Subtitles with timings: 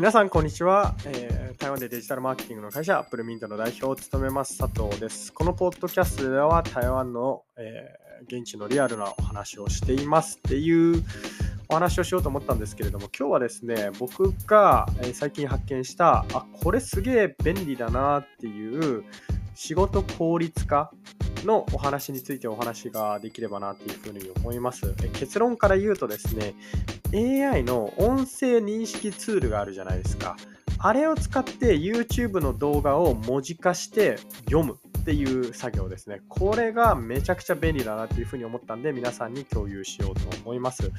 [0.00, 5.30] 皆さん、こんにちは、えー台湾でデジタルマーケティングの会社、アップルミントの代表を務めます佐藤です。
[5.30, 11.04] このポッドキャストでは台湾の、えー現地のリアルなお話をしていますっていう
[11.68, 19.04] お話をしようと思ったんですけれども、今日はですね、僕が最近発見した、あ、これすげえ便利だなっていう
[19.54, 20.90] 仕事効率化
[21.44, 24.94] のお話についてお話ができればなというふうに思います。
[25.12, 26.54] 結論から言うとですね、
[27.12, 30.36] AI の音声認識ツールがあるじゃないですか。
[30.78, 36.20] あれを使って YouTube の動画を文字化して読むっていう作業ですね。
[36.28, 40.90] これがめちゃくちゃ便利だなっていうふうに思ったんで、皆さんに共有しようと思います。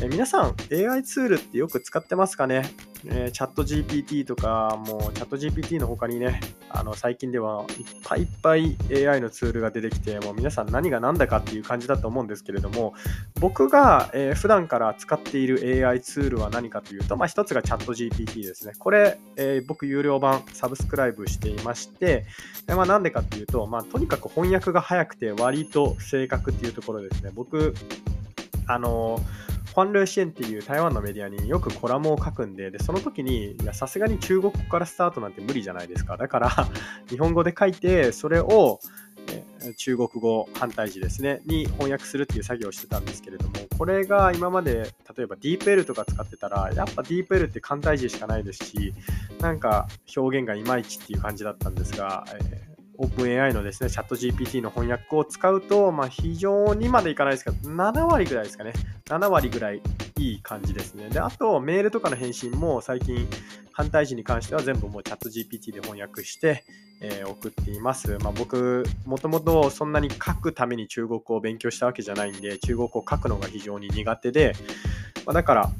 [0.00, 2.62] え皆さん、AI ツールってよく使ってますかね、
[3.06, 8.76] えーチャット GPT とか、もうチャット GPT の他にね、あの最近ではいっぱいいっぱい
[9.08, 12.94] AI のツールが出てきて、もう皆さん何が何だかっていう感じだと思うんですけれども、
[13.40, 18.72] 僕が、えー普段から使っている AI ツールは何かというと、まあ、一つがチャット GPT ですね。
[18.78, 22.24] これ、えー僕有料版サブスクライブしていまして、
[22.66, 27.30] でまあ、なんでかっていうと、まあ、とにかく翻訳が早くて割と正確っていうところですね。
[27.34, 27.74] 僕、
[28.66, 29.20] あの
[29.72, 36.18] ファンルーシエンっていう台湾のメディアによくコラムを書くんで、でその時に、いや、さすがに中国語からスタートなんて無理じゃないですか。
[36.18, 36.50] だから、
[37.08, 38.80] 日本語で書いて、それを、
[39.76, 48.92] 中国語反対字ですね、に翻訳するっていう作業をしてたんですけれども、これが今まで、例えば DeepL とか使ってたら、やっぱ DeepL って簡体字しかないですし、
[49.40, 52.71] なんか表現がいまいちっていう感じだったんですが、え
[53.02, 58.72] オー OpenAI のですね、チャット GPT の翻訳を使うと、まあ、非常にまでいかないですけど、7割ぐらいですかね。
[59.06, 59.82] 7割ぐらい
[60.18, 61.08] いい感じですね。
[61.08, 63.28] で、あと、メールとかの返信も最近、
[63.72, 66.64] 反対字に関しては全部もうチャット GPT で翻訳して、
[67.00, 68.16] えー送っています。
[68.18, 74.54] まあ、僕、もともとそんなに書くために中国語を勉強したわけじゃないんで、中国語を書くのが非常に苦手で、
[75.26, 75.70] まあ、だから、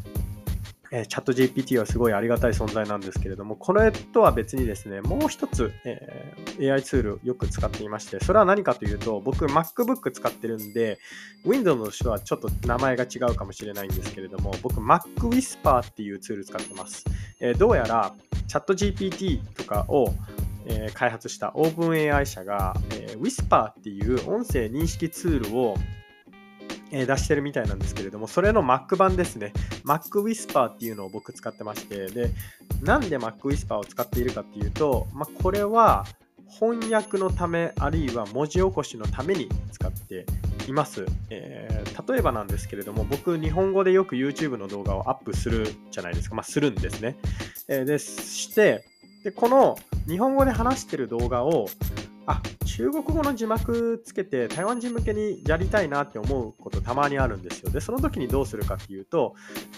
[0.95, 10.99] えチャット GPT はすごいありがたい存在なんですけれども、これとは別にですね、もう一つ、えー AI ツールよく使っていまして、それは何かというと、僕 MacBook 使ってるんで、
[11.47, 17.05] Windows の人はちょっと名前が違うかもしれないんですけれども、僕 Mac Whisper っていうツール使ってます。
[17.41, 18.13] えーどうやら
[18.47, 20.13] チャット GPT とかを、
[20.67, 25.75] えー開発した OpenAI 社が、えー Whisper っていう音声認識ツールを、
[26.93, 29.53] え出してるみたいなんですけれども、それの Mac 版ですね。
[29.85, 32.31] Mac Whisper っていうのを僕使ってまして、で、
[32.83, 36.07] なんで Mac Whisper を使っているかっていうと、まあ、これは
[36.49, 40.27] 翻訳のため、あるいは文字起こしのために使って
[40.69, 41.07] います。
[41.31, 46.35] えー例えばなんですけれども、僕、日本語でよく YouTube の動画をアップするじゃないですか。
[46.35, 47.17] まあ、するんですね。
[47.69, 48.85] えーで、して、
[49.25, 49.77] で、この
[50.09, 51.69] 日本語で話してる動画を、
[52.27, 52.41] あ、
[52.77, 57.71] 中国語の字幕つけて台湾人向けにやりたいなって思うことたまにあるんですよ。
[57.71, 59.35] で、その時にどうするかっていうと、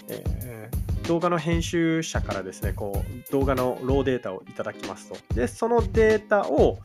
[0.09, 5.34] えー動画の編集者からですね、こう、動画のローデータをいただきますと。
[5.34, 6.78] で、そのデータを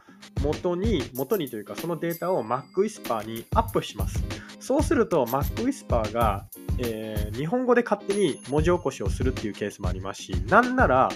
[0.43, 4.21] 元に、元にというか、そのデータを MacWhisper にアップします。
[4.59, 6.47] そうすると、MacWhisper が、
[6.79, 11.09] えー日本語で勝手に文字起こしをするっていうケースもありますし、なんなら、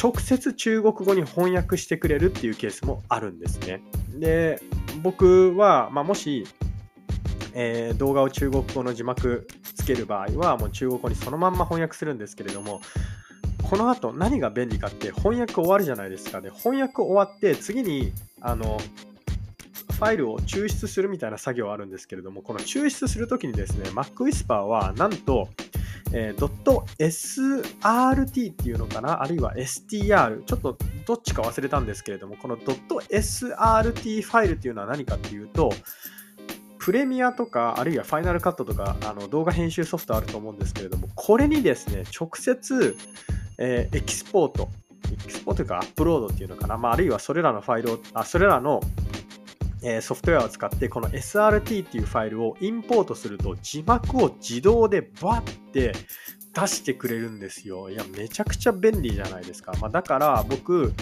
[0.00, 3.82] 直接中国語に翻訳してくれるっていうケースもあるんですね。
[4.18, 4.60] で、
[5.02, 6.46] 僕は、まあ、もし、
[7.54, 12.80] えー動画を中国語の字幕つける場合は、もう中国語にそのまんま翻訳するんですけれども、
[13.62, 16.40] この後何が便利かって翻訳終わるじゃないですか。
[16.40, 18.78] で、翻訳終わって次に、あの、
[19.92, 25.48] ファイルを抽出するみたいな作業あるんですけれども、この抽出するときにですね、MacWhisper はなんと、
[26.14, 26.48] えー、
[26.98, 29.22] .srt っていうのかな？
[29.22, 35.72] あるいは str ちょっとどっちか忘れたんですけれどもこの .srt ファイルっていうのは何かっていうと
[36.78, 42.96] プレミアとかあるいはファイナルカットとかあの動画編集ソフトあると思うんですけれどもこれにですね直接、
[43.58, 44.68] えーエキスポート
[45.12, 48.80] エキスポートというかアップロードっていうのかな、まあ、あるいはそれらのファイルをあそれらの
[50.00, 55.92] ソフトウェアを使ってこの SRT っていうファイルをインポートすると字幕を自動でバッて
[56.54, 57.90] 出してくれるんですよ。
[57.90, 59.72] いや、めちゃくちゃ便利じゃないですか。
[59.80, 60.92] まあ、だから僕、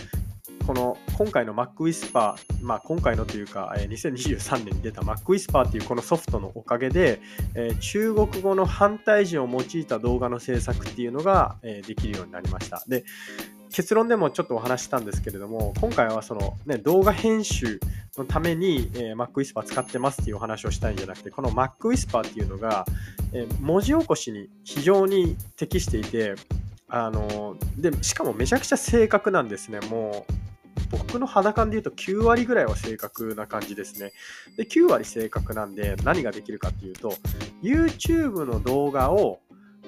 [0.67, 7.21] この今回の MacWhisper、まあ、今回のというか、え2023年に出た MacWhisper っていうこのソフトのおかげで、
[7.81, 12.85] 中国語の反対字を用いた動画の制作っていうのが、できるようになりました。
[12.87, 13.05] で、
[13.72, 17.81] 結論でもちょっとお話したんですけれども、今回はその、ね、動画編集
[18.19, 22.84] のために、えー MacWhisper 使ってますっていうお話をしたいんじゃなくて、この MacWhisper っていうのが、
[23.32, 26.34] えー文字起こしに非常に適していて、
[26.88, 29.81] あのでしかもめちゃくちゃ正確なんですね。
[29.81, 30.32] もう
[30.90, 34.12] 僕の肌感で言うと9割ぐらいは正確な感じですね。
[34.56, 37.14] で、9割正確なんで何ができるかっていうと、
[37.62, 39.40] YouTube の動画を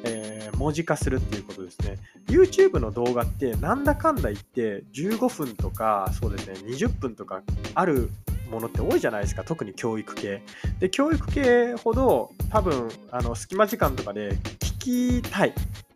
[0.04, 1.98] えー、文字化するっていうことですね。
[2.28, 7.42] YouTube の動画ってなんだかんだ言って15分とかそうですね20分とか
[7.74, 8.10] ある
[8.50, 9.44] ものって多いじゃないですか。
[9.44, 10.42] 特に教育系。
[10.78, 15.54] で教育系ほど多分あの隙間時間とかで聞きたい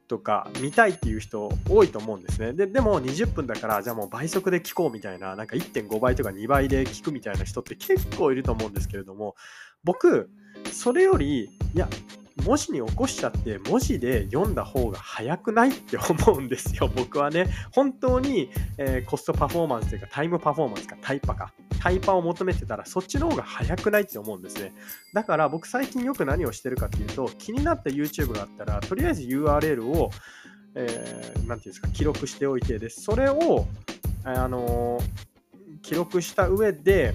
[0.09, 2.53] とか見たいっていう人多いと思うんですね。
[2.53, 9.35] ででも20分だからじゃあもう倍速で聞こうみたいななんか1.5倍とか2倍で聞くみたいな人って結構いると思うんですけれども
[9.85, 10.31] 僕
[10.73, 11.89] それよりいや
[12.45, 16.91] 文字に起こしちゃって文字で読んだ方が早くないって思うんですよ。
[16.95, 17.47] 僕はね。
[17.73, 21.53] 本当に、えー、コストパフォーマンスというかタイムパフォーマンスかタイパか。
[21.81, 24.73] タイパを求めてたらそっちの方が早くないって思うんですね。
[25.13, 30.11] だから僕最近よく何をしてるかっていうと気になった YouTube があったらとりあえず URL を
[30.75, 33.67] 何、えー、て言うんですか記録しておいてでそれを
[34.25, 37.15] あのー、記録した上で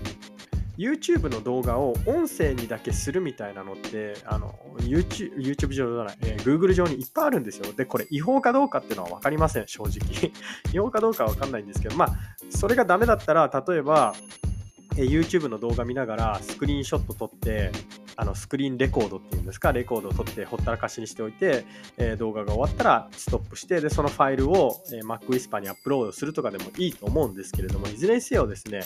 [0.77, 7.71] YouTube の動画を音声にだけするみたいなのって、あの YouTube, YouTube 上じゃない、えー、Google 上にいっぱいあるんですよ。
[7.73, 10.31] で、これ違法かどうかっていうのは分かりません、正直。
[10.73, 12.11] 違法かどうかは分かんないんですけど、まあ、
[12.49, 14.15] それがダメだったら、例えば、
[14.97, 17.71] え YouTube の動画見ながらスクリーンショット撮って
[18.17, 21.65] あのスクリーンレコードっていうんですかレコードを撮ってほったらかしにしておいて、
[21.97, 28.81] えー、動画が終わったらストップしてでそのファイルを、えー、MacWhisper にアップロードするとかでもいいと思うんですけれどもいずれにせよですね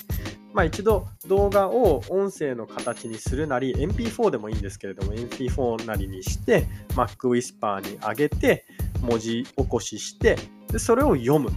[0.55, 6.65] まあ一度動画を音声の形にするなり MP4 でもいいんですけれども MP4 なりにして
[6.95, 8.65] MacWhisper に上げて
[9.01, 10.37] 文字起こしして
[10.71, 11.53] でそれを読むっ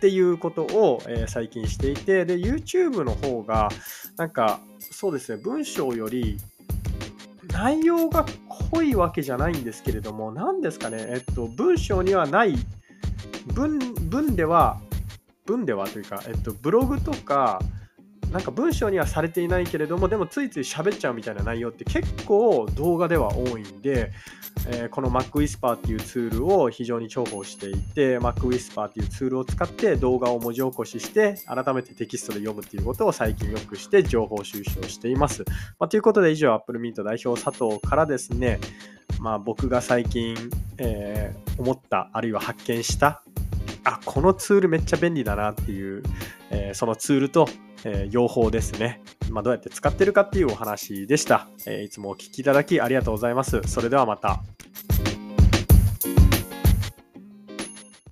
[0.00, 3.70] ていうことを、えー、最近していて、で、YouTube の方が、
[4.18, 6.36] なんか、そうですね、文章より
[7.50, 8.26] 内容が
[8.70, 12.54] 濃いわけじゃないんですけれども、何ですかね、えっと、文章にはない、
[13.54, 14.78] 文、文では、
[15.46, 17.58] 文ではというか、えっと、ブログとか、
[18.34, 24.10] なんか文章にはされていないけれどもでもついつい喋っちゃうみたいな内容って結構動画では多いんで、
[24.66, 35.44] えー、この MacWhisper っていうツールを非常に重宝していて MacWhisper っていうツールを使って動画を文字起こしして改めてテキストで読むっていうことを最近よくして情報収集をしています。
[35.78, 38.58] まあ、ということで以上 Apple Mint 代表佐藤からですね
[39.20, 40.34] まあ僕が最近、
[40.78, 43.22] えー、思ったあるいは発見した
[43.84, 46.02] あこのツールめっちゃ便利だなっていう、
[46.50, 47.48] えー、そのツールと
[47.84, 49.02] えー、用法ですね。
[49.30, 53.62] まあ、どうやって使ってるかっていうお話でした、えー、いつもお聴きいただきありがとうございます。
[53.66, 54.53] それではまた。